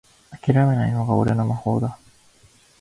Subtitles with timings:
[0.31, 1.99] あきらめないのが俺の魔法だ